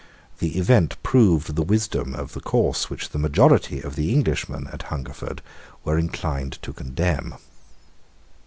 The 0.39 0.57
event 0.57 0.97
proved 1.03 1.55
the 1.55 1.61
wisdom 1.61 2.15
of 2.15 2.33
the 2.33 2.39
course 2.41 2.89
which 2.89 3.09
the 3.09 3.19
majority 3.19 3.81
of 3.81 3.95
the 3.95 4.11
Englishmen 4.15 4.67
at 4.73 4.81
Hungerford 4.89 5.43
were 5.83 5.99
inclined 5.99 6.53
to 6.63 6.73
condemn. 6.73 7.35